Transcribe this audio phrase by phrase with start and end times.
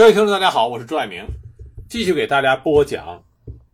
[0.00, 1.26] 各位听众，大家好，我是朱爱明，
[1.86, 3.22] 继续给大家播讲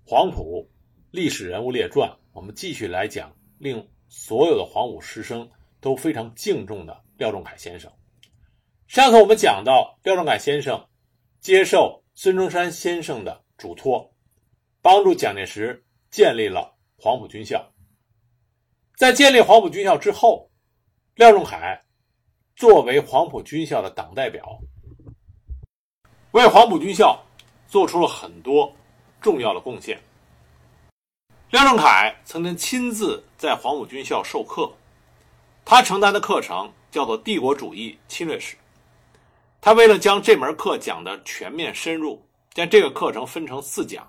[0.04, 0.68] 黄埔
[1.12, 2.10] 历史人物列传。
[2.32, 5.48] 我们继续来讲令所有的黄埔师生
[5.80, 7.88] 都非常敬重的廖仲恺先生。
[8.88, 10.84] 上次我们讲到，廖仲恺先生
[11.40, 14.12] 接受孙中山先生的嘱托，
[14.82, 17.72] 帮助蒋介石建立了黄埔军校。
[18.96, 20.50] 在建立黄埔军校之后，
[21.14, 21.80] 廖仲恺
[22.56, 24.58] 作为黄埔军校的党代表。
[26.36, 27.18] 为黄埔军校
[27.66, 28.70] 做出了很多
[29.22, 29.98] 重要的贡献。
[31.48, 34.70] 廖仲恺曾经亲自在黄埔军校授课，
[35.64, 38.54] 他承担的课程叫做《帝国主义侵略史》。
[39.62, 42.22] 他为了将这门课讲得全面深入，
[42.52, 44.06] 将这个课程分成四讲，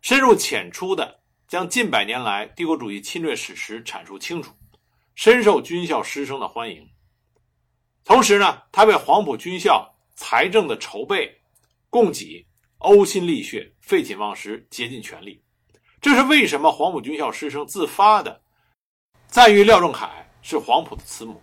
[0.00, 4.52] 深入浅出的将近百年来帝国主义侵略史实阐述清楚，
[5.14, 6.90] 深受军校师生的欢迎。
[8.04, 11.38] 同时呢，他为黄埔军校财政的筹备。
[11.92, 12.46] 供给
[12.78, 15.42] 呕心沥血、废寝忘食、竭尽全力，
[16.00, 18.40] 这是为什么黄埔军校师生自发的
[19.26, 21.42] 赞誉廖仲恺是黄埔的慈母，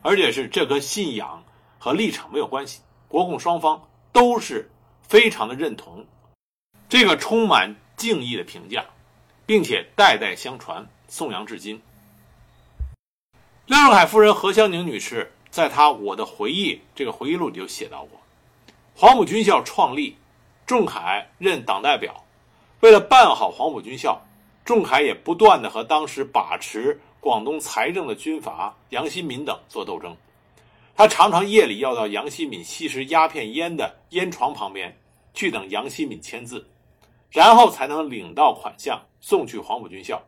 [0.00, 1.44] 而且是这跟信仰
[1.80, 4.70] 和立场没有关系，国共双方都是
[5.02, 6.06] 非常的认同
[6.88, 8.86] 这个充满敬意的评价，
[9.44, 11.82] 并且代代相传、颂扬至今。
[13.66, 18.20] 廖仲恺夫人何香凝女士在她《我的回忆》这个回忆录里就写到过。
[18.96, 20.16] 黄埔军校创立，
[20.64, 22.24] 仲恺任党代表。
[22.78, 24.24] 为了办好黄埔军校，
[24.64, 30.16] 仲恺也不断的和当时把持广东财政的军阀杨新民等做斗争。
[30.94, 34.96] 他常常夜里要到杨新民吸食鸦片烟的烟床旁边
[35.34, 36.64] 去等杨新民签字，
[37.30, 40.22] 然后才能领到款项送去黄埔军校。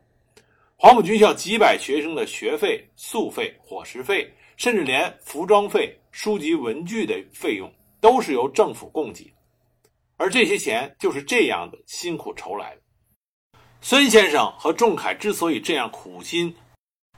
[0.75, 7.72] 黄埔军校几百学生的学费、宿费、伙食费，甚至连服装费、书籍文具的费用。
[8.00, 9.33] 都是由政府供给，
[10.16, 12.80] 而这些钱就是这样的辛苦筹来的。
[13.80, 16.56] 孙先生和仲恺之所以这样苦心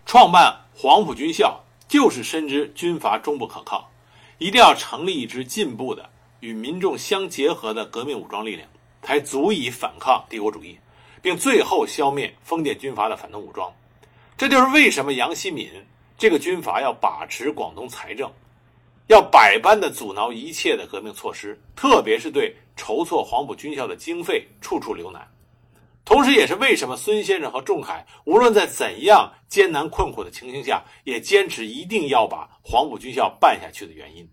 [0.04, 3.90] 创办黄埔军校，就是深知军阀终不可靠，
[4.38, 6.10] 一定要成立一支进步的、
[6.40, 8.68] 与民众相结合的革命武装力量，
[9.02, 10.78] 才足以反抗帝国主义，
[11.22, 13.72] 并最后消灭封建军阀的反动武装。
[14.36, 15.70] 这就是为什么杨希敏
[16.16, 18.30] 这个军阀要把持广东财政。
[19.08, 25.26] 要百般的阻挠一切的革命措施，特别是对筹措黄埔军校的经费处处留难，
[26.04, 34.28] 同时也是为什么孙先生和仲恺无论在怎样艰难困苦的情形下，也坚持一定要把黄埔军校办下去的原因。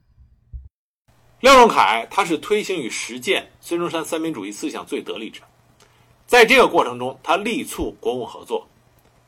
[1.39, 5.41] 廖仲恺他是推行与实践孙中山三民主义思想最得力者，
[6.27, 8.67] 在这个过程中，他力促国共合作。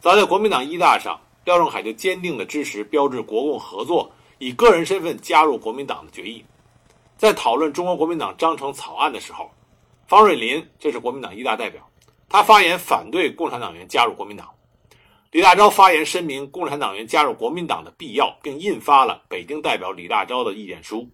[0.02, 4.12] 早在国民党一大上，廖仲恺就坚定的支持标志国共合作。
[4.40, 6.46] 以个人身份加入国民党的决议，
[7.18, 9.50] 在讨论中国国民党章程草案的时候，
[10.06, 11.88] 方瑞林这是国民党一大代表，
[12.30, 14.48] 他发言反对共产党员加入国民党。
[15.32, 21.10] 李大钊发言声明共产党员加入国民党的必要，并印发了北京代表李大钊的意见书。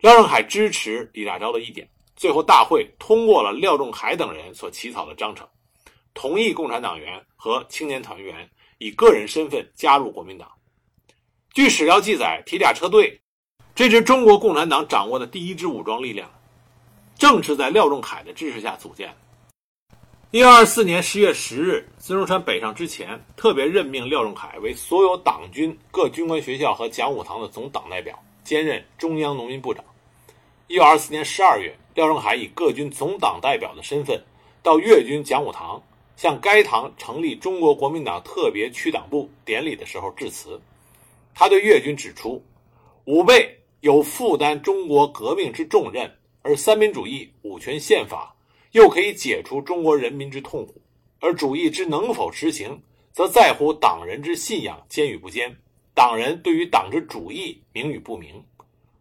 [0.00, 5.48] 廖仲恺支持李大钊的意见，最后大会通过了廖仲恺等人所起草的章程，
[6.12, 8.48] 同意共产党员和青年团员
[8.78, 10.50] 以个人身份加入国民党。
[11.54, 13.20] 据史料记载，铁甲车队
[13.74, 16.30] 这支中国共产党掌握的第一支武装力量，
[17.16, 19.14] 正是在廖仲恺的支持下组建的。
[20.30, 29.84] 一九二四年十月十日，孙中山北上之前，特别任命廖仲恺为所有党军各军官学校和讲武堂的总党代表，兼任中央农民部长。
[30.68, 34.22] 一九二四年十二月，廖仲恺以各军总党代表的身份，
[34.62, 35.82] 到粤军讲武堂，
[36.14, 40.60] 向该堂成立中国国民党特别区党部典礼的时候致辞。
[41.40, 42.44] 他对粤军指出，
[43.04, 46.12] 吾辈有负担中国革命之重任，
[46.42, 48.34] 而三民主义、五权宪法
[48.72, 50.82] 又可以解除中国人民之痛苦，
[51.20, 52.82] 而主义之能否实行，
[53.12, 55.56] 则在乎党人之信仰坚与不坚，
[55.94, 58.44] 党人对于党之主义明与不明，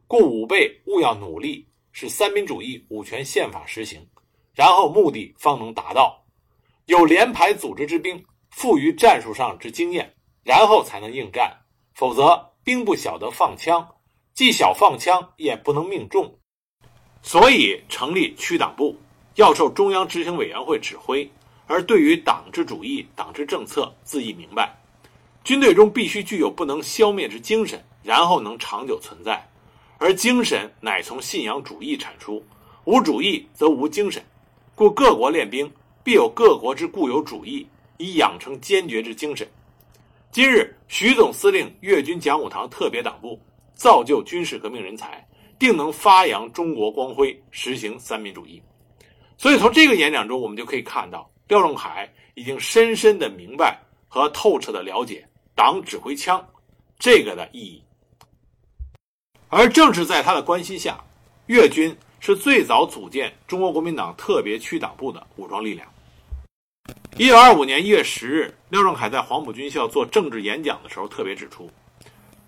[0.06, 4.08] 故吾辈务要努力使三民主义、五权宪法实行，
[4.54, 6.24] 然后目的方能达到。
[6.86, 10.14] 有连排组织之兵，富于战术上之经验，
[10.44, 11.52] 然后才能应战。
[11.98, 13.96] 否则，兵不晓得放枪，
[14.36, 16.32] 既晓放枪，也不能命中。
[17.24, 18.96] 所以，成立区党部，
[19.34, 21.28] 要受中央执行委员会指挥，
[21.66, 24.78] 而对于党之主义、党之政策，自亦明白。
[25.44, 29.50] 军队中必须具有不能消灭之精神，然后能长久存在。
[29.98, 32.46] 而精神乃从信仰主义产出，
[32.86, 34.24] 无主义则无精神。
[34.76, 35.74] 故各国练兵，
[36.04, 37.68] 必有各国之固有主义，
[37.98, 39.50] 以养成坚决之精神。
[40.38, 43.42] 今日，徐总司令粤军讲武堂特别党部
[43.74, 48.62] 造就军事革命人才，定能发扬中国光辉，实行三民主义。
[49.36, 56.48] 所以从这个演讲中，我们就可以看到，廖仲恺已经深深的明白和透彻的了解党指挥枪
[57.00, 57.84] 这个的意义。
[59.50, 61.04] 而正是在他的关心下，
[61.48, 65.92] 粤军是最早组建中国国民党特别区党部的武装力量。
[67.18, 71.72] 一九二五年一月十日，廖仲恺在黄埔军校做政治演讲的时候，特别指出，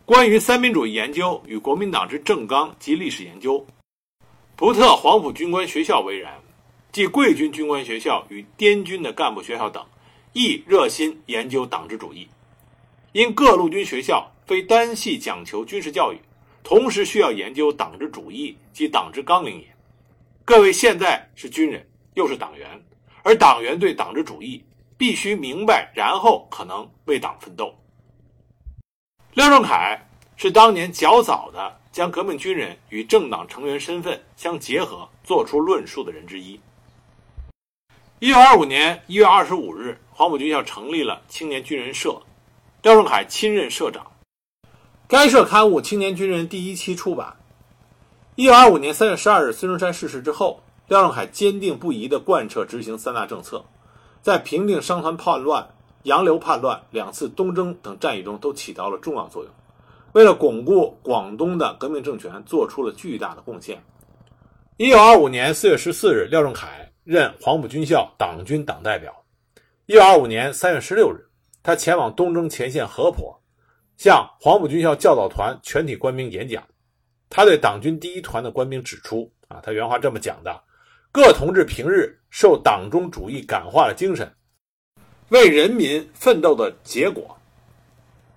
[0.06, 3.65] 关于三民主义研究与国民党之政纲及历史研究，
[4.56, 6.36] 不特黄埔军官学校为然，
[6.91, 9.83] 即贵军军官学校与滇军的干部学校等，
[10.33, 12.27] 亦热心研究党之主义。
[13.12, 16.19] 因各陆军学校非单系讲求军事教育，
[16.63, 19.68] 同时需要研究党之主义及党之纲领也。
[20.45, 22.80] 各位现在是军人，又是党员。
[23.30, 24.66] 而党员对党之主义
[24.98, 27.72] 必须明白，然后可能为党奋斗。
[29.36, 29.96] 廖仲恺
[30.36, 36.60] 是当年较早的将革命军人与政党成员身份相结合、做出论述的人之一。
[38.18, 42.20] 一九二五年一月二十五日，黄埔军校成立了青年军人社，
[42.81, 44.12] 廖仲恺亲任社长。
[45.08, 47.36] 该社刊物《青年军人》第一期出版。
[48.34, 50.64] 一九二五年三月十二日，孙中山逝世之后。
[50.89, 53.63] 廖仲恺坚定不移地贯彻执行三大政策，
[54.24, 55.69] 在平定商团叛乱、
[56.01, 59.53] 杨刘叛乱、两次东征等战役中都起到了重要作用，
[60.13, 63.80] 为了巩固广东的革命政权做出了巨大的贡献。
[64.77, 66.68] 一九二五年四月十四日，廖仲恺
[67.03, 69.13] 任黄埔军校党军党代表。
[69.85, 71.24] 一九二五年三月十六日，
[71.62, 73.39] 他前往东征前线河坡，
[73.95, 76.63] 向黄埔军校教导团全体官兵演讲。
[77.30, 80.59] 他对党军第一团的官兵指出：“啊，他原话这么讲的。”
[81.11, 84.31] 各同志平日受党中主义感化的精神，
[85.29, 87.35] 为人民奋斗的结果，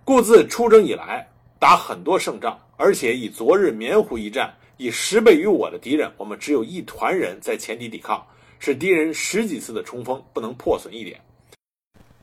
[0.04, 1.28] 故自出征以来
[1.58, 8.26] 打很多胜仗，而且以昨日棉湖一战，以十倍于我的敌人，我们只有一团人在前敌抵抗，
[8.58, 11.20] 使敌人十几次的冲锋不能破损一点，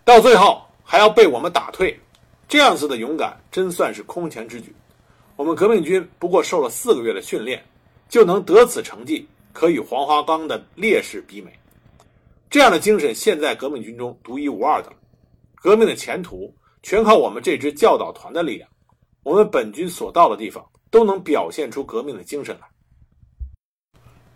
[0.03, 1.97] 到最后还要被我们打退，
[2.47, 4.73] 这样子的勇敢真算是空前之举。
[5.35, 7.63] 我们革命军不过受了四个月的训练，
[8.09, 9.27] 就能得此成绩。
[9.59, 11.51] 可与黄花岗的烈士比美，
[12.49, 14.95] 这样的精神现在革命军中独一无二的了。
[15.53, 18.69] 革命的前途全靠我们这支教导团的力量。
[19.21, 22.67] 我们本军所到的地方都能表现出革命的精神来。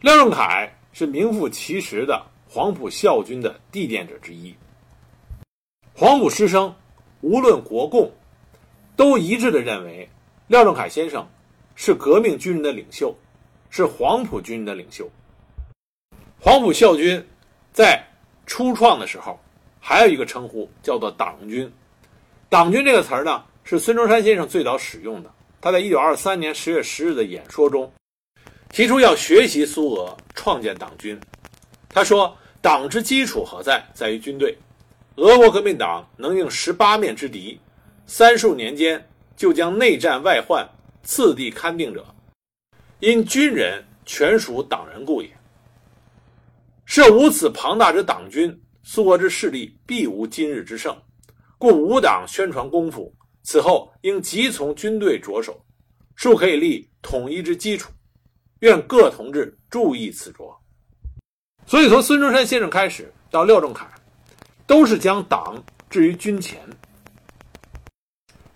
[0.01, 4.53] 廖仲恺是名副其实的黄埔校军的缔奠者之一。
[5.95, 6.75] 黄埔师生
[7.21, 8.11] 无论国共，
[8.97, 10.09] 都一致的认为
[10.47, 11.25] 廖仲恺先生
[11.75, 13.15] 是革命军人的领袖。
[13.75, 15.09] 是黄埔军的领袖。
[16.39, 17.25] 黄埔校军
[17.71, 18.05] 在
[18.45, 19.39] 初创的时候，
[19.79, 21.73] 还有一个称呼叫做党军。
[22.49, 25.33] 党军这个词儿呢，是孙中山先生最早使用的。
[25.59, 27.91] 他在一九二三年十月十日的演说中，
[28.69, 31.19] 提出要学习苏俄创建党军。
[31.89, 33.83] 他说：“党之基础何在？
[33.91, 34.55] 在于军队。
[35.15, 37.59] 俄国革命党能应十八面之敌，
[38.05, 39.03] 三数年间
[39.35, 40.63] 就将内战外患
[41.01, 42.05] 次第勘定者。”
[43.03, 45.29] 因军人全属党人故也。
[46.85, 50.97] 设无此庞大之党军，苏俄之势力必无今日之盛。
[51.57, 55.61] 故吾党宣传功夫，此后应即从军队着手，
[56.15, 57.91] 庶可以立统一之基础。
[58.59, 60.57] 愿各同志注意此着。
[61.65, 63.85] 所以，从孙中山先生开始到廖仲恺，
[64.65, 66.57] 都是将党置于军前。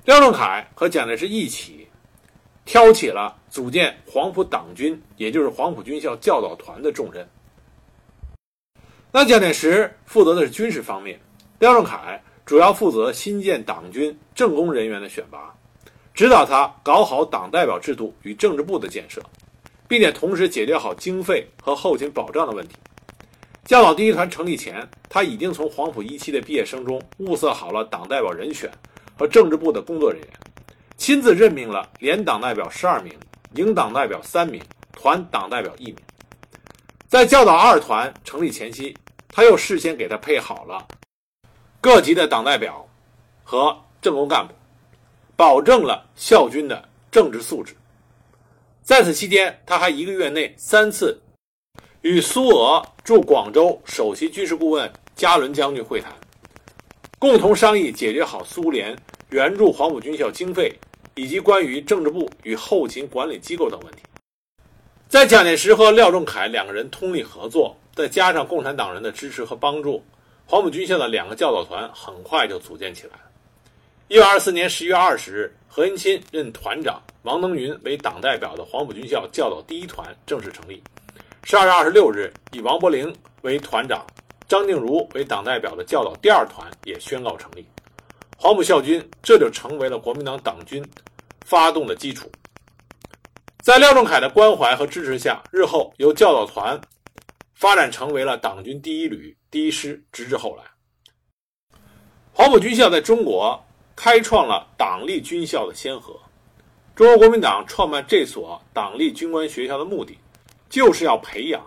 [0.05, 1.86] 廖仲恺和蒋介石一起。
[2.67, 7.25] 挑起了组建黄埔党军，也就是黄埔军校教导团的重任。
[9.09, 11.17] 那蒋介石负责的是军事方面，
[11.59, 15.55] 廖仲恺主要负责新建党军政工人员的选拔，
[16.13, 19.21] 指导他搞好党代表制度与政治部的建设，
[19.87, 22.75] 并且同时解决好经费和后勤保障的问题。
[23.63, 28.69] 教导第一团成立前，他已经从黄埔一期的毕业生中物色好了党代表人选
[29.17, 30.29] 和政治部的工作人员。
[30.97, 33.13] 亲自任命了连党代表十二名，
[33.55, 34.61] 营党代表三名，
[34.91, 35.95] 团党代表一名。
[37.07, 38.97] 在教导二团成立前夕，
[39.29, 40.85] 他又事先给他配好了
[41.79, 42.85] 各级的党代表
[43.43, 44.53] 和政工干部，
[45.35, 47.73] 保证了校军的政治素质。
[48.81, 51.17] 在此期间，他还一个月内三次
[52.01, 56.11] 与苏俄驻广州首席军事顾问加伦将军会谈，
[57.19, 58.97] 共同商议解决好苏联
[59.29, 60.77] 援助黄埔军校经费。
[61.17, 64.03] 以及关于政治部与后勤管理机构等问题，
[65.09, 70.03] 在蒋介石和廖仲恺两个人通力合作，再加上共产党人的支持和帮助，
[70.45, 73.21] 黄埔军校的两个教导团很快就组建起来了。
[74.09, 80.81] 一九二四年十一月二十日，何应钦任团长，王登云为党代表的黄埔军校教导第一团正式成立。
[81.43, 84.05] 十二月二十六日，以王伯龄为团长，
[84.47, 87.65] 张静茹为党代表的教导第二团也宣告成立。
[88.39, 90.81] 黄埔校军这就成为了国民党党军
[91.43, 92.31] 发动的基础。
[93.63, 96.79] 在廖仲恺的关怀和支持下，日后由教导团
[97.55, 100.63] 发展成为了党军第一旅第一师，直至后来，
[102.31, 103.61] 黄埔军校在中国
[103.95, 106.15] 开创了党立军校的先河。
[106.95, 110.17] 中国国民党创办这所党立军官学校的目的，
[110.69, 111.61] 就是要培养、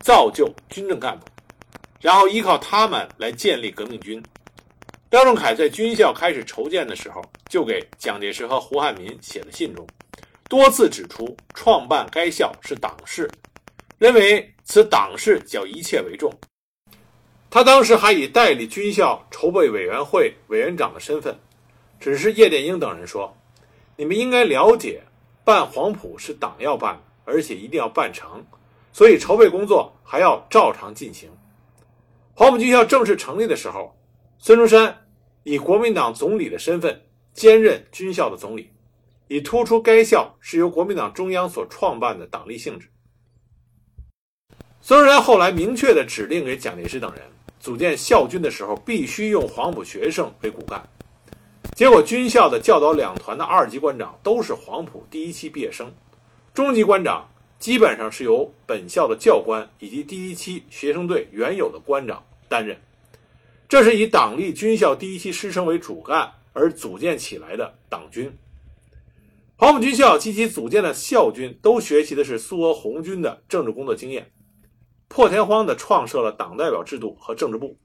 [0.00, 1.26] 造就军政干部，
[2.00, 4.22] 然后依靠他们来建立革命军。
[5.12, 9.86] 廖仲恺在军校开始筹建的时候，就给蒋介石和胡汉民写的信中。
[10.48, 13.30] 多次指出，创办该校是党事，
[13.98, 16.32] 认为此党事较一切为重。
[17.50, 21.38] 他当时还以代理军校筹备委员会委员长的身份，
[22.00, 23.36] 指示叶剑英等人说
[23.96, 25.02] ：“你们应该了解，
[25.44, 28.42] 办黄埔是党要办，而且一定要办成，
[28.94, 31.28] 所以筹备工作还要照常进行。”
[32.32, 33.94] 黄埔军校正式成立的时候，
[34.38, 35.01] 孙中山
[35.44, 38.70] 以国民党总理的身份兼任军校的总理。
[39.28, 42.86] 以突出该校是由国民党中央所创办的党立性质。
[44.82, 47.22] 孙中山后来明确的指令给蒋介石等人，
[47.58, 50.86] 组建校军的时候必须用黄埔学生为骨干。
[51.74, 55.90] 结果军校的教导两团的二级官长都是黄埔第一期毕业生，
[56.52, 57.26] 中级官长
[57.58, 62.76] 基本上是由本校的教官以及第一期学生队原有的官长担任。
[63.72, 68.30] 这是以党立军校第一期师生为主干而组建起来的党军。
[69.56, 74.30] 黄埔军校及其组建的校军都学习的是苏俄红军的政治工作经验，
[75.08, 77.78] 破天荒地创设了党代表制度和政治部，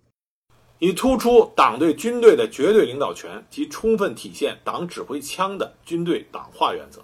[0.80, 7.02] 以突出党对军队的绝对领导权及充分体现党指挥枪的军队党化原则。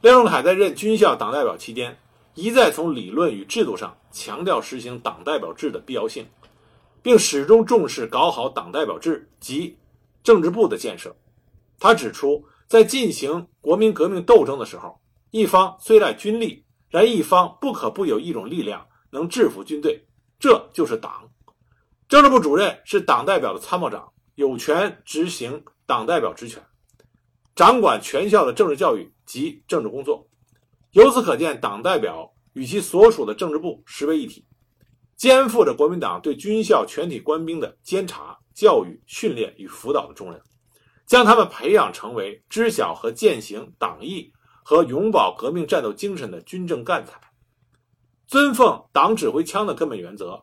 [0.00, 1.98] 廖仲恺在任军校党代表期间，
[2.36, 6.26] 一再从理论与制度上强调实行党代表制的必要性，
[7.02, 9.76] 并始终重视搞好党代表制及
[10.22, 11.14] 政治部的建设。
[11.78, 12.44] 他指出。
[12.68, 14.98] 在进行国民革命斗争的时候，
[15.30, 20.06] 一方虽赖军力，然一方不可不有一种力量能制服军队，
[20.40, 21.28] 这就是党。
[22.08, 26.62] 政治部主任是党代表的参谋长，有权执行党代表职权，
[27.54, 30.26] 掌管全校的政治教育及政治工作。
[30.92, 34.46] 由此可见，党代表与其所属的政治部实为一体，
[35.22, 40.42] 肩负着国民党对军校全体官兵的监察、教育、训练与辅导的重任。
[41.06, 44.32] 将他们培养成为知晓和践行党义
[44.64, 47.20] 和永葆革命战斗精神的军政干才，
[48.26, 50.42] 尊奉党指挥枪的根本原则。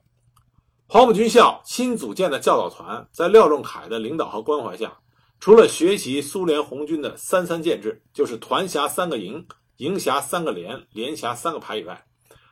[0.88, 4.98] 黄埔军校新组建的教导团，在廖仲恺的领导和关怀下，
[5.42, 9.46] 除了学习苏联红军的三三建制，就是团辖三个营，
[9.76, 12.06] 营辖三个连，连辖三个排以外，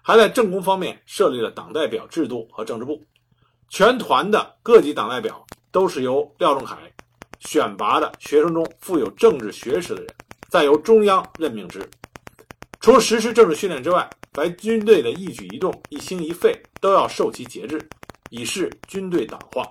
[0.08, 3.04] 还在政工方面设立了党代表制度和政治部。
[3.68, 6.78] 全团的各级党代表都是由廖仲恺。
[7.42, 10.16] 选拔的学生中富有政治学识的人，
[10.48, 11.86] 再由中央任命之。
[12.80, 17.78] 除实施政治训练之外，白军队的一举一动、一心一肺都要受其节制，
[18.30, 19.68] 以示军队党化。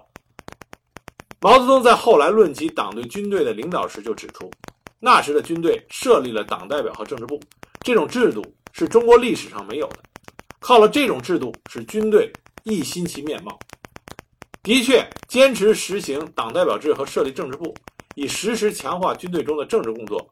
[1.41, 4.51] 毛泽东在后来论及党对军队的领导时，就指出，
[5.01, 7.41] 那时的军队设立了党代表和政治部，
[7.81, 10.01] 这种制度是中国历史上没有的。
[10.61, 12.33] 靠了这种制度，使军队
[12.65, 13.59] 一新其面貌。
[14.63, 17.75] 的确，坚持实行党代表制和设立政治部，
[18.17, 20.29] 以实时强化军队中的政治工作，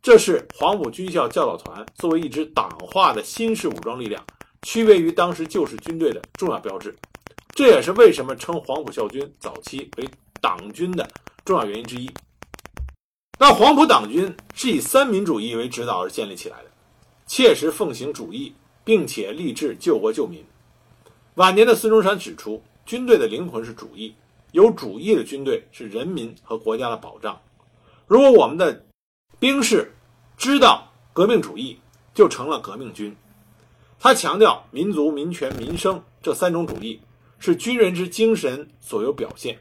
[0.00, 4.24] 这是黄埔军校教导团作为一支党化的新式武装力量，
[4.62, 6.96] 区别于当时旧式军队的重要标志。
[7.54, 10.08] 这也是为什么称黄埔校军早期为
[10.40, 11.06] 党军的
[11.44, 12.08] 重要原因之一。
[13.38, 16.70] 那黄埔党军是以三民主义为指导而建立起来的，
[17.26, 20.44] 切实奉行主义，并且立志救国救民。
[21.34, 22.62] 晚年的孙中山指出。
[22.84, 24.12] 军队的灵魂是主义，
[24.50, 27.40] 有主义的军队是人民和国家的保障。
[28.08, 28.84] 如果我们的
[29.38, 29.92] 兵士
[30.36, 31.78] 知道革命主义，
[32.12, 33.14] 就成了革命军。
[34.00, 37.00] 他强调民族、民权、民生这三种主义
[37.38, 39.56] 是军人之精神所有表现。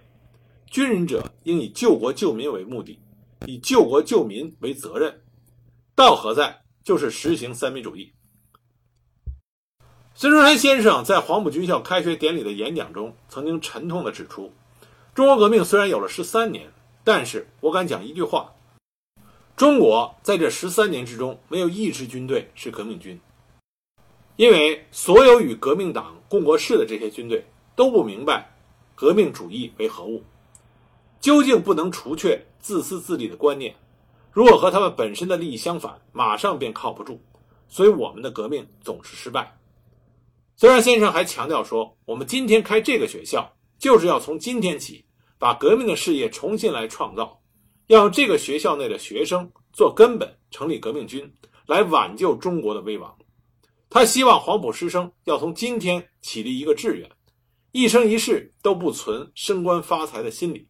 [0.66, 2.98] 军人者应以救国救民为目的，
[3.46, 5.22] 以救国救民为责任。
[5.94, 6.64] 道何在？
[6.84, 8.12] 就是实行三民主义。
[10.22, 14.54] 孙中山先生在黄埔军校开学典礼的演讲中，曾经沉痛地指出
[15.16, 16.72] ：“中国革命虽然有了十三年，
[17.04, 18.54] 但是我敢讲一句话，
[19.56, 23.20] 中国在这十三年之中，没有一支军队是革命军，
[24.36, 27.44] 因为所有与革命党共过事的这些军队
[27.76, 28.48] 都不明白
[28.94, 30.24] 革命主义为何物，
[31.20, 33.76] 究竟不能除却自私自利的观念，
[34.32, 37.20] 如果和他们本身的利益相反，马上便靠不住。
[37.68, 39.58] 所以我们的革命总是失败。
[40.62, 45.04] 虽然先生还强调说，我们今天开这个学校，就是要从今天起
[45.40, 47.42] 把革命的事业重新来创造，
[47.88, 51.34] 要用这个学校内的学生做根本，成立革命军，
[51.66, 53.18] 来挽救中国的危亡。
[53.90, 57.10] 他希望黄埔师生要从今天起立一个志愿，
[57.72, 60.68] 一生一世都不存升官发财的心理，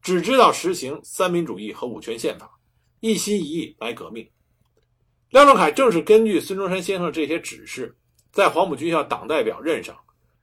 [0.00, 2.48] 只知道实行三民主义和五权宪法，
[3.00, 4.30] 一心一意来革命。
[5.30, 7.96] 廖仲恺正是根据孙中山先生这些指示，
[8.34, 9.96] 在黄埔军校党代表任上，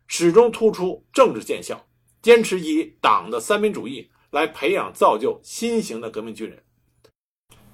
[0.07, 1.85] 始终突出政治见效，
[2.21, 6.63] 坚持以党的三民主义来培养造就新型的革命军人。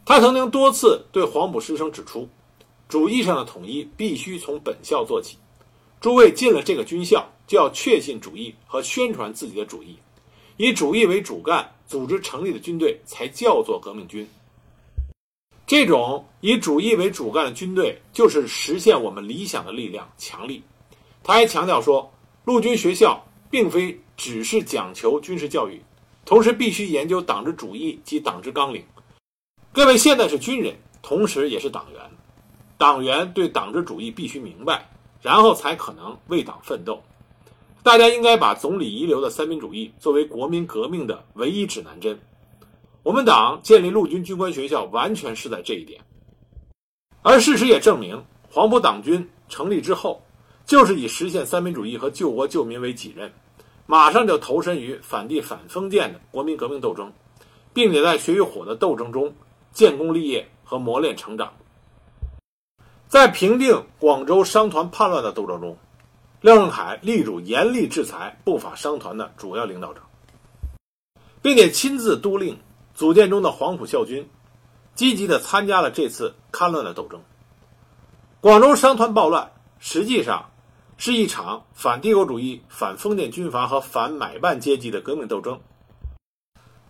[0.03, 2.27] 他曾经多次对黄埔师生指出，
[2.89, 5.37] 主义上的统一必须从本校做起。
[6.01, 9.99] 诸位进了这个军校，就要确信主义和宣传自己的主义，
[10.57, 14.27] 以主义为主干组织成立的军队才叫做革命军。
[15.67, 20.63] 这种以主义为主干的军队，就是实现我们理想的力量强力。
[21.21, 22.09] 他还强调说，
[22.45, 25.81] 陆军学校并非只是讲求军事教育，
[26.23, 28.81] 同时必须研究党之主义及党之纲领。
[29.73, 32.01] 各位现在是军人，同时也是党员，
[32.77, 34.89] 党员对党之主义必须明白，
[35.21, 37.03] 然后才可能为党奋斗。
[37.83, 42.17] 大家应该把总理遗留的三民主义作为国民革命的唯一指南针。
[43.07, 46.01] 我们党建立陆军军官学校，完全是在这一点。
[47.21, 50.21] 而事实也证明，黄埔党军成立之后，
[50.65, 53.31] 就是以实现三民主义和救国救民为己任，
[53.85, 57.13] 马上就投身于反帝反封建的国民革命斗争，
[57.73, 59.33] 并且在血与火的斗争中
[59.71, 61.53] 建功立业和磨练成长。
[63.07, 65.77] 在平定广州商团叛乱的斗争中，
[66.41, 70.01] 廖仲恺力主严厉制裁不法商团的主要领导者，
[71.41, 72.57] 并且亲自督令。
[72.97, 74.27] 组建中的黄埔校军，
[74.95, 77.21] 积极地参加了这次戡乱的斗争。
[78.41, 80.49] 广州商团暴乱实际上
[80.97, 85.59] 是一场反帝国主义、反封建军阀和反买办阶级的革命斗争。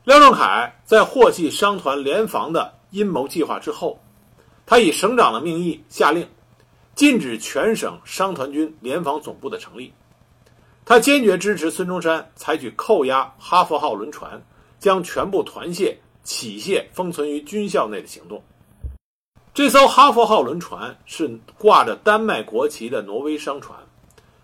[0.05, 3.99] 廖仲恺在获悉商团联防的阴谋计划之后，
[4.65, 6.29] 他以省长的名义下令，
[6.95, 9.91] 禁止全省商团军联防总部的成立。
[10.85, 14.41] 他坚决支持孙中山采取扣押哈佛号轮船。
[14.79, 18.43] 将全部团械、起械封存于军校内的行动。
[19.53, 23.79] 这艘哈佛号轮船是挂着丹麦国旗的挪威商船，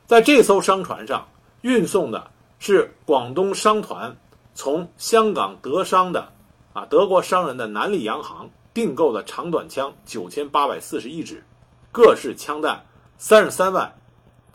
[0.08, 1.28] 在这艘商船上
[1.62, 4.15] 运送的是广东商团
[4.56, 6.32] 从香港德商的
[6.74, 11.43] 啊德国商人的南利洋行订购的长短枪九千八百四十一支，
[11.91, 12.84] 各式枪弹
[13.19, 13.93] 三十三万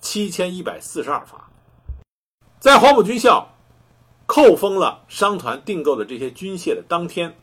[0.01, 1.49] 七千一百四十二发，
[2.59, 3.49] 在黄埔军校。
[4.29, 7.35] 扣封了商团订购的这些军械的当天，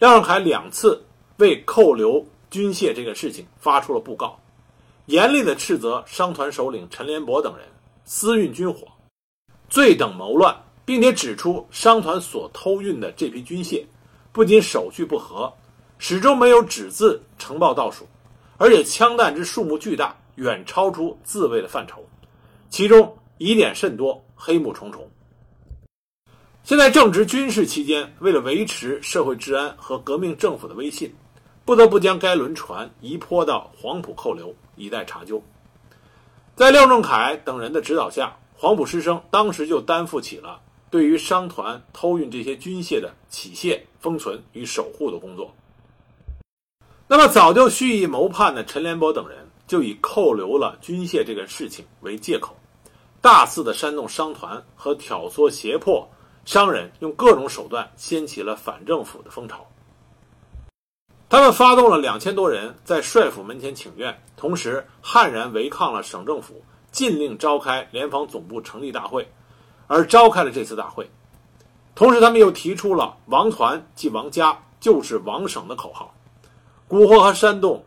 [0.00, 1.00] 廖仲恺两次
[1.36, 4.36] 为扣留军械这个事情发出了布告，
[5.06, 7.64] 严厉地斥责商团首领陈连博等人
[8.04, 8.88] 私运军火、
[9.70, 10.52] 罪等谋乱，
[10.84, 13.84] 并且指出商团所偷运的这批军械
[14.32, 15.54] 不仅手续不合，
[15.96, 18.04] 始终没有纸字呈报到属，
[18.56, 22.04] 而且枪弹之数目巨大，远超出自卫的范畴，
[22.68, 25.08] 其中疑点甚多，黑幕重重。
[26.66, 31.14] 现在正值军事期间，为了维持社会治安和革命政府的威信，
[31.64, 35.40] 不得不将该轮船移泊到黄埔扣留，以待查究。
[36.56, 45.54] 在廖仲恺等人的指导下，黄埔师生当时就担负起了对于商团偷运这些军械的起械、封存与守护的工作。
[47.06, 52.56] 那么，早就蓄意谋叛的陈连波等人，就以扣留了军械这个事情为借口，
[53.20, 56.04] 大肆的煽动商团和挑唆胁迫。
[56.46, 59.66] 商人用各种手段掀起了反政府的风潮。
[61.28, 69.28] 他们发动了两千多人在帅府门前请愿，同时悍然违抗了省政府禁令召开联防总部成立大会，
[69.88, 71.10] 而召开了这次大会。
[71.96, 76.14] 同时，他们又提出了“王团即王家，就是王省”的口号，
[76.88, 77.84] 蛊惑和煽动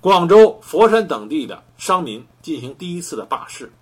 [0.00, 3.72] 广州、佛山等地的商民进行第一次的罢市。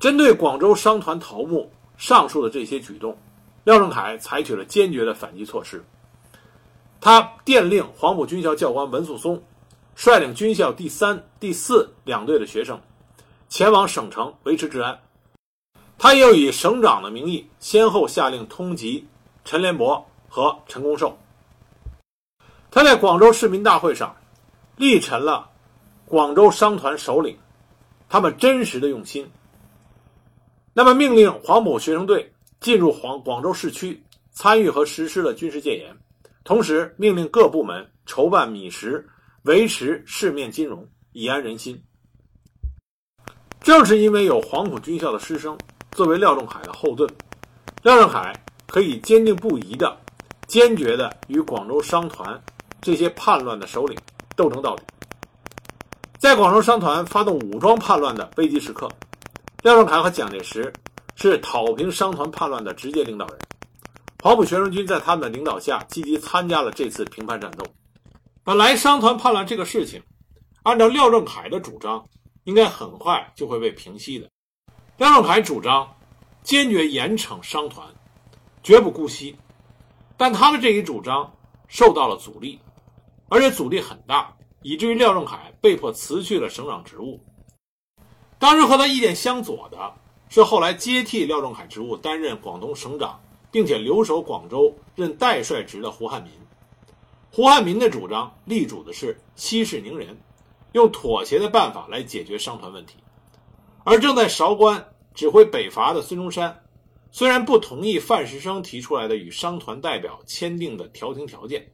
[0.00, 1.70] 针对广州商团头目。
[1.96, 3.16] 上述的这些举动，
[3.64, 5.84] 廖仲恺采取了坚决的反击措施。
[7.00, 9.42] 他电令黄埔军校教官文素松，
[9.94, 12.80] 率领军校第三、第四两队的学生，
[13.48, 14.98] 前往省城维持治安。
[15.98, 19.04] 他又以省长的名义，先后下令通缉
[19.44, 21.18] 陈连博和陈公寿。
[22.70, 24.16] 他在广州市民大会上，
[24.76, 25.50] 力陈了
[26.06, 27.38] 广州商团首领
[28.08, 29.30] 他们真实的用心。
[30.76, 35.96] 那么，命令黄埔学生队进入黄广州市区，参与和实施了军事戒严，
[36.42, 39.08] 同时命令各部门筹办米食，
[39.44, 41.80] 维持市面金融，以安人心。
[43.60, 45.56] 正是因为有黄埔军校的师生
[45.92, 47.08] 作为廖仲恺的后盾，
[47.84, 48.32] 廖仲恺
[48.66, 49.96] 可以坚定不移的、
[50.48, 52.42] 坚决的与广州商团
[52.82, 53.96] 这些叛乱的首领
[54.34, 54.82] 斗争到底。
[56.18, 58.88] 在广州商团发动武装叛乱的危急时刻，
[59.64, 60.70] 廖仲恺和蒋介石
[61.16, 63.38] 是讨平商团叛乱的直接领导人。
[64.22, 67.64] 黄埔学生军在他们的领导下积极参加了这次平叛战斗。
[68.42, 70.02] 本来商团叛乱这个事情，
[70.64, 72.04] 按照廖仲恺的主张，
[72.44, 74.28] 应该很快就会被平息的。
[74.98, 75.96] 廖仲恺主张
[76.42, 77.88] 坚决严惩商团，
[78.62, 79.34] 绝不姑息。
[80.18, 81.34] 但他的这一主张
[81.68, 82.60] 受到了阻力，
[83.30, 84.30] 而且阻力很大。
[84.60, 87.18] 以至于廖仲恺被迫辞去了省长职务。
[88.44, 89.94] 当时和他意见相左的
[90.28, 93.18] 是后来接替廖仲恺职务担任广东省长，
[93.50, 96.30] 并且留守广州任代帅职的胡汉民。
[97.30, 100.20] 胡汉民的主张力主的是息事宁人，
[100.72, 102.96] 用妥协的办法来解决商团问题。
[103.82, 106.64] 而正在韶关指挥北伐的孙中山，
[107.12, 111.72] 虽然不同意范石生提出来的与商团代表签订的调停条件。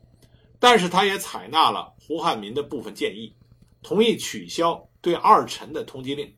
[0.61, 3.35] 但是他也采纳了胡汉民的部分建议，
[3.83, 6.33] 同意取消对二陈的通缉令，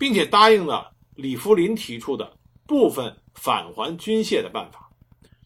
[0.00, 4.90] 并且答应了李福林提出的部分返还军械的办法。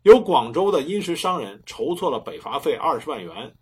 [0.03, 3.53] 由广州的殷实商人筹措了北伐费二十万元，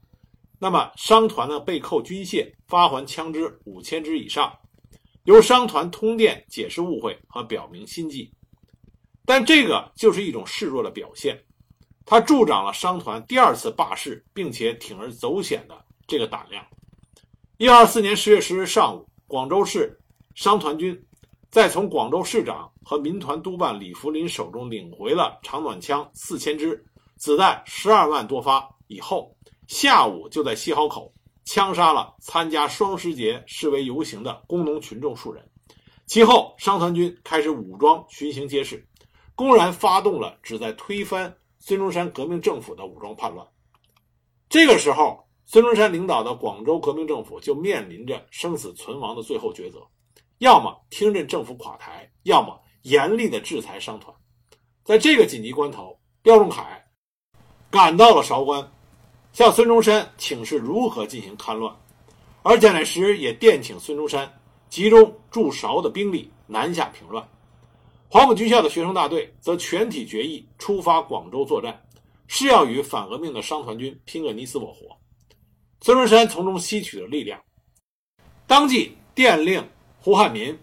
[0.59, 4.52] 那么商团呢被扣军械，发还枪支五千支以上，
[5.24, 8.31] 由商团通电解释误会和表明心迹。
[9.24, 11.42] 但这个就是一种示弱的表现。
[12.05, 16.66] 他助长了商团第二次罢市，并且铤而走险的这个胆量。
[17.57, 20.01] 一二四年十月十日上午，广州市
[20.35, 21.07] 商团军
[21.51, 26.85] 在从广州市长和民团督办李福林手中领回了长短枪四千支、
[27.16, 31.12] 子弹十二万多发以后，下午就在西濠口
[31.45, 35.49] 枪杀了参加双十节示威游行的工农群众数人。
[36.07, 38.87] 其后，商团军开始武装巡行街市，
[39.35, 41.37] 公然发动了旨在推翻。
[41.64, 43.47] 孙中山革命政府的武装叛乱，
[44.49, 49.79] 这个时候，孙中山领导的广州革命政府就面临着生死存亡的最后抉择：
[50.42, 54.12] 要么听任政府垮台，要么严厉的制裁商团。
[54.83, 56.66] 在这个紧急关头，廖仲恺
[57.70, 58.72] 赶到了韶关，
[59.33, 61.72] 向孙中山请示如何进行戡乱，
[62.42, 64.28] 而蒋介石也电请孙中山
[64.68, 67.24] 集中驻韶的兵力南下平乱。
[68.09, 71.81] 黄埔军校的学生大队则全体决议出发广州作战，
[72.26, 74.88] 是要与反革命的商团军拼个你死我活。
[75.83, 77.40] 孙中山从中吸取了力量，
[78.48, 79.64] 当即电令
[80.04, 80.58] 胡汉民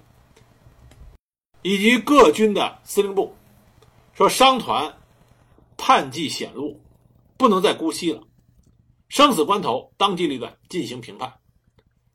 [1.62, 3.34] 以及各军的司令部，
[4.13, 4.97] 说商团
[5.78, 6.80] 叛迹显露，
[7.38, 8.21] 不能再姑息了，
[9.08, 11.34] 生死关头当机立断进行平叛。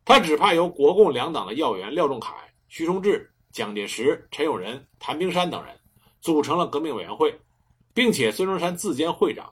[0.05, 2.35] 他指派由国共两党的要员廖仲恺、
[2.69, 3.31] 徐崇智。
[3.53, 5.79] 蒋介石、陈友仁、谭平山等人
[6.21, 7.41] 组成了革命委员会，
[7.95, 9.49] 并且孙中山自兼会长，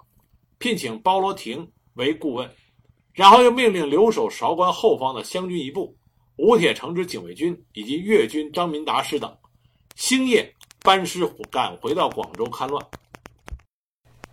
[0.59, 2.51] 聘请包罗廷为顾问，
[3.13, 5.97] 然后又命令留守韶关后方的湘军一部、
[6.37, 9.37] 吴铁城之警卫军以及粤军张民达师等，
[9.95, 12.85] 星夜班师赶回到广州戡乱。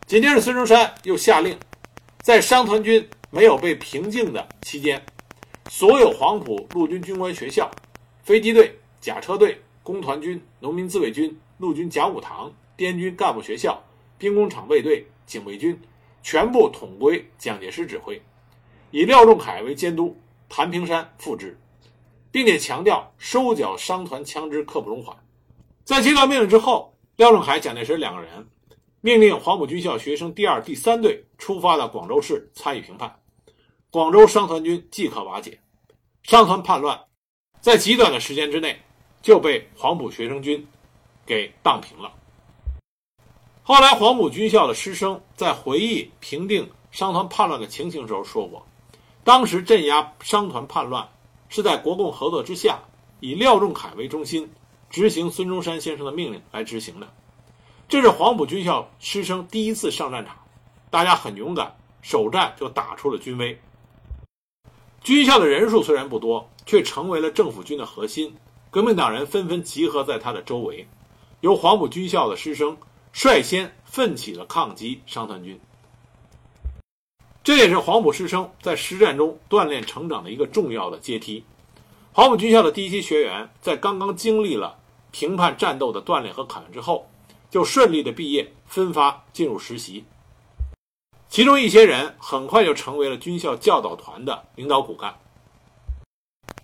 [0.05, 1.57] 紧接着，孙中山又下令，
[2.21, 5.05] 在商团军没有被平静的期间，
[5.69, 7.69] 所有黄埔陆军军官学校、
[8.23, 8.75] 飞机队。
[9.01, 13.81] 甲车队、工团军、农民自卫军、陆军讲武堂、滇军干部学校、
[14.17, 15.79] 兵工厂卫队、警卫军，
[16.21, 18.21] 全部统归蒋介石指挥，
[18.91, 21.57] 以廖仲恺为监督，谭平山副之，
[22.31, 25.15] 并且强调收缴商团枪支刻不容缓。
[25.83, 28.47] 在接到命令之后，廖仲恺、蒋介石两个人
[29.01, 33.19] 命令黄埔军校学生第二、第三队出发到广州市参与平叛，
[33.89, 35.59] 广州商团军即可瓦解，
[36.23, 36.99] 商团叛乱
[37.61, 38.79] 在极短的时间之内。
[39.21, 40.65] 就被黄埔学生军
[41.25, 42.13] 给荡平了。
[43.63, 48.65] 后来，黄埔军校的师生在回忆平定商团叛乱的情形时候说过，
[49.25, 51.05] 当时镇压商团叛乱
[51.49, 52.79] 是在国共合作之下，
[53.19, 54.49] 以廖仲恺为中心，
[54.89, 57.11] 执行孙中山先生的命令来执行的。
[57.87, 60.37] 这是黄埔军校师生第一次上战场，
[60.89, 63.59] 大家很勇敢，首战就打出了军威。
[65.01, 68.35] 军校的人数虽然不多，却成为了政府军的核心。
[68.69, 70.87] 革命党人纷纷集合在他的周围，
[71.41, 72.77] 由黄埔军校的师生
[73.11, 75.59] 率先奋起了抗击商团军。
[77.43, 81.43] 这也是黄埔师生在实战中锻炼成长的一个重要的阶梯。
[82.11, 84.77] 黄埔军校的第一期学员在刚刚经历了
[85.11, 87.09] 平叛战斗的锻炼和考验之后，
[87.49, 90.03] 就顺利的毕业，分发进入实习。
[91.29, 95.15] 其中一些人很快就成为了军校教导团的领导骨干。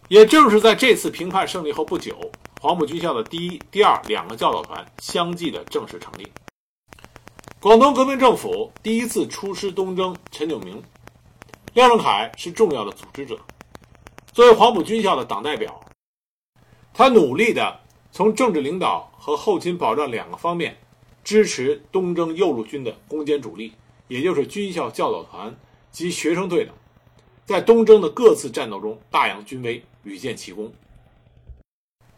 [0.09, 2.19] 也正是在这次平叛胜利后不久，
[2.61, 6.27] 黄埔军校的第一、第二两个教导团相继的正式成立。
[7.65, 10.79] 广东革命政府第一次出师东征，陈炯明、
[11.73, 13.39] 廖仲恺是重要的组织者。
[14.31, 15.83] 作为黄埔军校的党代表，
[16.93, 17.79] 他努力的
[18.11, 20.77] 从政治领导和后勤保障两个方面
[21.23, 23.73] 支持东征右路军的攻坚主力，
[24.09, 25.57] 也就是军校教导团
[25.89, 26.75] 及学生队等，
[27.45, 29.83] 在东征的各次战斗中大扬军威。
[30.03, 30.71] 屡建奇功。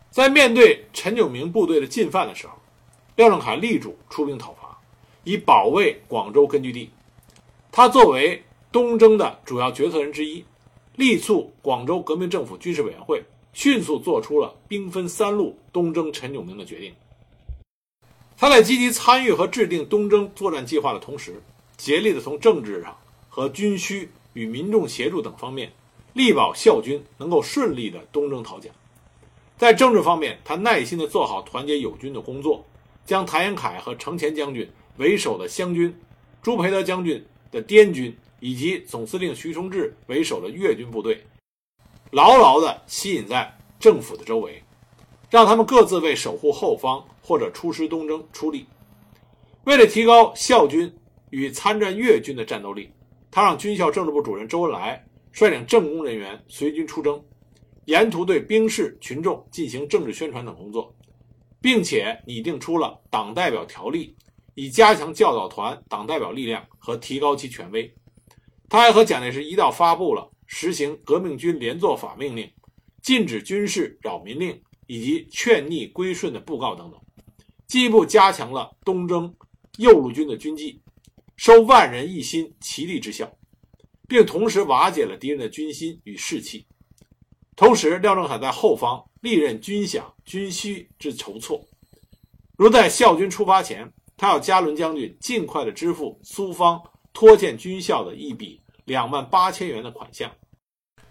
[0.10, 2.53] 在面对陈炯明部队的进犯的时候，
[3.15, 4.66] 廖仲恺力主出兵讨伐，
[5.27, 6.89] 以保卫广州根据地。
[7.69, 10.45] 他作为东征的主要决策人之一，
[10.95, 16.93] 力促广州革命政府军事委员会迅速做出了兵分三路东征陈炯明的决定。
[18.37, 21.43] 他在积极参与和制定东征作战计划的同时，
[21.75, 25.73] 竭力的从政治上和军需与民众协助等方面。
[26.13, 28.73] 力保校军能够顺利的东征讨蒋，
[29.57, 32.65] 在政治方面，他耐心的做好团结友军的工作，
[33.05, 35.95] 将谭延闿和程潜将军为首的湘军，
[36.41, 41.23] 朱培德将军的滇军，以及总司令徐崇智为首的粤军部队，
[42.12, 44.62] 牢牢的吸引在政府的周围，
[45.29, 48.65] 让他们各自为守护后方或者出师东征出力。
[49.63, 50.93] 为了提高校军
[51.29, 52.89] 与参战粤军的战斗力，
[53.31, 55.03] 他让军校政治部主任周恩来。
[55.33, 57.23] 率领政工人员随军出征，
[57.86, 60.91] 沿途对兵士群众进行政治宣传等工作，
[61.62, 64.15] 并且拟定出了党代表条例，
[64.59, 67.93] 以加强教导团党代表力量和提高其权威。
[68.67, 72.51] 他还和蒋介石一道发布了实行革命军连坐法命令、
[73.03, 76.99] 禁止军事扰民令以及劝逆归顺的布告等等，
[77.67, 79.31] 进一步加强了东征
[79.77, 80.81] 右路军的军纪，
[81.35, 83.31] 收万人一心、齐力之效。
[84.07, 86.65] 并同时瓦解了敌人的军心与士气。
[87.55, 91.67] 同时，廖仲恺在后方历任军饷、军需之筹措，
[92.57, 96.82] 如在校军出发前，他要加伦将军尽快的支付苏方
[97.13, 100.32] 拖欠军校的一笔两万八千元的款项，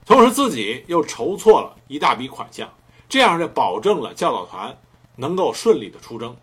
[0.05, 2.69] 同时自己又筹措了一大笔款项，
[3.09, 4.77] 这样就保证了教导团
[5.15, 6.37] 能够顺利的出征。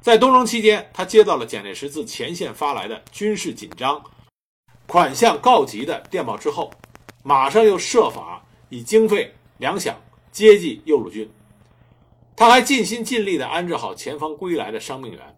[0.00, 4.02] 在东征期间，他接到了蒋介石自前线发来的军事紧张。
[4.86, 6.70] 款项告急的电报之后，
[7.24, 9.92] 马上又设法以经费粮饷
[10.30, 11.28] 接济右路军。
[12.36, 15.35] 他还尽心尽力地安置好前方归来的伤病员，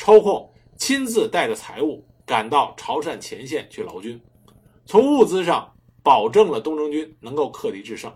[0.00, 4.18] 抽空亲自带着财物赶到潮汕前线去劳军，
[4.86, 5.70] 从物资上
[6.02, 8.10] 保证了东征军能够克敌制胜。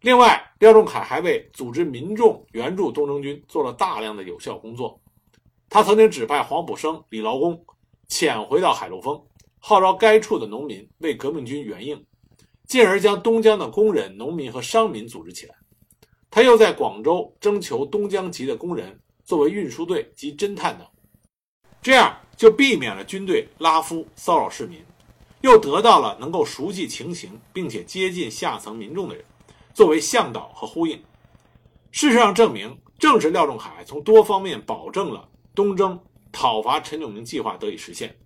[0.00, 5.00] 另外，廖仲恺还为组织民众援助东征军做了大量的有效工作。
[5.68, 7.64] 他曾经指派黄埔生李劳工
[8.08, 9.22] 潜回到海陆丰。
[9.60, 12.04] 号召该处的农民为革命军援应，
[12.66, 15.54] 进而将东江的工人、农民和商民组织起来。
[16.30, 20.86] 他又在广州征求东江籍的工人作为运输队及侦探等，
[21.82, 24.82] 这样就避免了军队拉夫骚扰市民，
[25.42, 29.22] 又得到了能够熟悉情形并且接近下层民众的人
[29.74, 30.96] 作为向导和呼应。
[31.90, 36.00] 事实上证明，正是廖仲恺从多方面保证了东征
[36.32, 38.16] 讨伐陈炯明计划得以实现。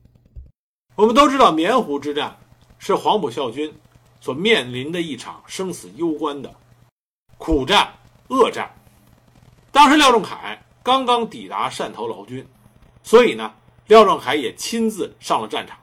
[0.95, 2.39] 我们都知道，棉湖之战
[2.79, 3.75] 是黄埔校军
[4.21, 6.55] 所面临的一场生死攸关的
[7.39, 7.93] 苦战、
[8.29, 8.73] 恶战。
[9.73, 12.47] 当时廖仲恺刚刚抵达汕头劳军，
[13.03, 13.55] 所以呢，
[13.87, 15.79] 廖仲恺也亲自上了战场，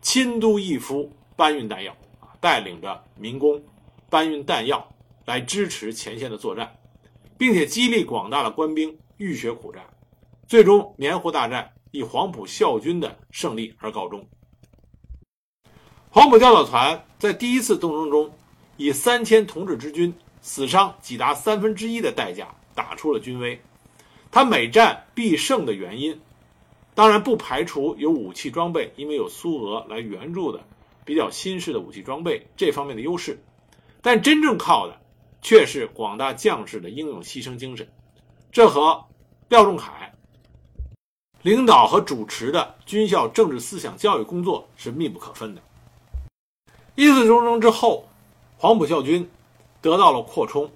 [0.00, 1.96] 亲督一夫搬运弹药，
[2.40, 3.62] 带领着民工
[4.10, 4.86] 搬运弹药
[5.24, 6.76] 来支持前线的作战，
[7.38, 9.84] 并且激励广大的官兵浴血苦战。
[10.46, 11.72] 最终，棉湖大战。
[11.92, 14.28] 以黄埔校军的胜利而告终。
[16.10, 18.30] 黄埔教导团在第一次斗争中，
[18.76, 20.12] 以三千同志之军
[20.42, 23.58] 死伤几达三分之一的代价打出了军威。
[24.36, 26.20] 他每战必胜的原因，
[26.94, 30.60] 当然不排除有武器装备，因为有苏俄来援助的
[31.06, 33.42] 比较新式的武器装备这方面的优势，
[34.02, 35.00] 但真正靠的
[35.40, 37.88] 却是广大将士的英勇牺牲精神。
[38.52, 39.02] 这和
[39.48, 40.12] 廖仲恺。
[41.40, 45.62] 领导和主持的军校政治思想教育工作是密不可分的。
[46.94, 48.06] 一次东征之后，
[48.58, 49.26] 黄埔校军
[49.80, 50.70] 得到了扩充，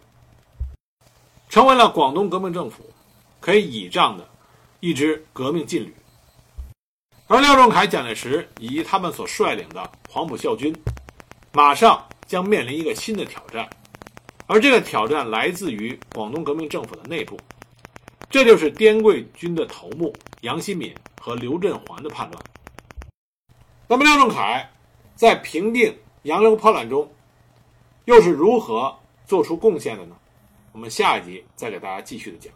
[1.51, 2.85] 成为了广东革命政府
[3.51, 4.29] 可以倚仗的
[4.79, 5.93] 一支革命劲旅。
[7.27, 10.73] 而廖仲恺、蒋介石以及他们所率领的黄埔校军，
[11.53, 13.69] 马上将面临一个新的挑战，
[14.47, 17.37] 而这个挑战来自于广东革命政府的内部。
[18.31, 22.45] 这就是滇桂军的头目杨新敏和刘振环的叛乱。
[23.89, 24.65] 那么廖仲恺
[25.17, 27.13] 在平定杨刘叛乱中，
[28.05, 30.15] 又是如何做出贡献的呢？
[30.71, 32.53] 我们下一集再给大家继续的讲。